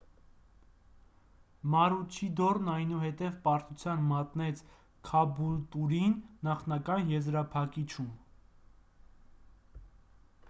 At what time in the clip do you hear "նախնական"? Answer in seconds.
6.49-7.11